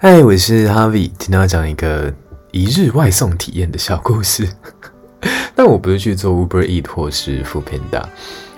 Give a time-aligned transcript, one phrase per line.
[0.00, 2.14] 嗨，我是 Harvie，今天要讲一个
[2.52, 4.48] 一日外送体验的小故事。
[5.56, 8.04] 但我不是去做 Uber Eat 或是 f o o Panda，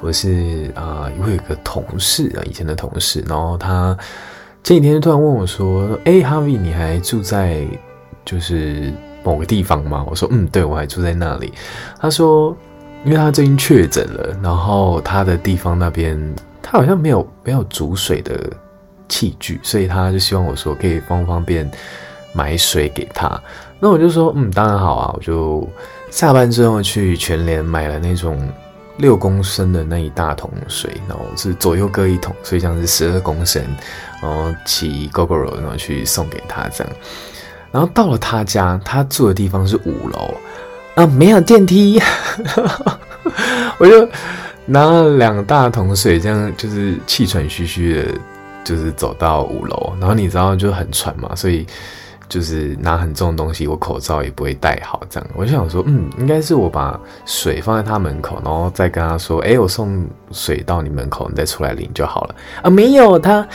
[0.00, 3.94] 我是啊，我有一个同事啊，以前的同事，然后他
[4.64, 7.66] 前几天突然问我说：“哎，Harvie，你还住在
[8.24, 8.90] 就是
[9.22, 11.52] 某个地方吗？”我说：“嗯，对，我还住在那里。”
[12.00, 12.56] 他说
[13.04, 16.18] ：“因为他最近确诊了，然后他的地方那边
[16.62, 18.40] 他好像没有没有煮水的。”
[19.08, 21.70] 器具，所以他就希望我说可以方方便
[22.32, 23.40] 买水给他。
[23.78, 25.12] 那我就说，嗯，当然好啊。
[25.14, 25.68] 我就
[26.10, 28.48] 下班之后去全联买了那种
[28.96, 33.62] 六公升的那一大桶水，然后是左右各一桶，所以这样是十二公升。
[34.22, 36.92] 然后骑 GoGo 然后去送给他这样。
[37.70, 40.34] 然后到了他家，他住的地方是五楼
[40.94, 42.00] 啊，没有电梯，
[43.76, 44.08] 我就
[44.64, 48.08] 拿了两大桶水，这样就是气喘吁吁的。
[48.66, 51.64] 就是走到五楼，然后你知道就很喘嘛，所以
[52.28, 62.68] 就是拿很重的东西，我口罩也不会戴好，这样我就想说，嗯，应该是我把水放在他门口，然后再跟他说，哎，我送水到你门口，你再出来领就好了啊。
[62.68, 63.46] 没有，他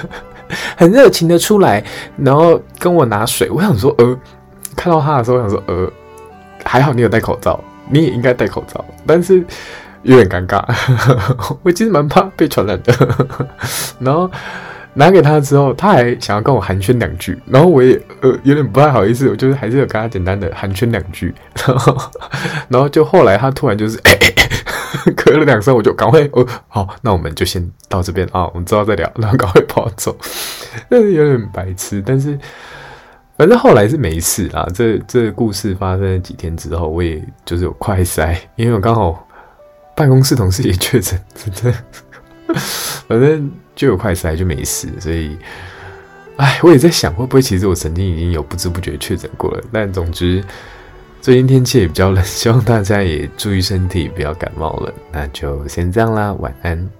[0.76, 1.82] 很热情的出来，
[2.18, 3.48] 然后跟我拿水。
[3.48, 4.14] 我想说，呃，
[4.76, 5.90] 看到他的时候，我想说，呃，
[6.66, 9.42] 还好你有戴口罩，你也应该戴口罩，但是。
[10.04, 10.62] 有点尴尬，
[11.62, 12.94] 我其实蛮怕被传染的。
[13.98, 14.30] 然后
[14.92, 21.34] 拿给他之后，他还想要跟我寒暄两句，然后我也呃有点不太好意思，我就是还是有跟他简单的寒暄两句。
[21.66, 21.96] 然后，
[22.68, 24.14] 然后就后来他突然就是咳
[25.16, 30.16] 咳了两声，我就赶快哦好，那我们就先到这边啊，我们之后再聊，然后赶快跑走。
[30.88, 32.38] 但是有点白痴，但是
[33.36, 34.68] 反正后来是没事啦。
[34.72, 39.23] 这这故事发生了几天之后，我也就是有快塞，因为我刚好。
[39.94, 41.78] 办公室同事也确诊，真的，
[43.08, 45.36] 反正就有快筛就没事，所以，
[46.36, 49.62] 哎，我也在想会不会其实我曾经已经有不知不觉确诊过了。
[49.72, 50.42] 但总之，
[51.20, 54.92] 最近天气也比较冷， 希望大家也注意身体，不要感冒了。
[55.12, 56.90] 那就先这样啦，晚安。